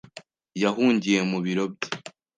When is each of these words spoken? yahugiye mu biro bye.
yahugiye 0.63 1.19
mu 1.29 1.37
biro 1.45 1.63
bye. 1.73 1.89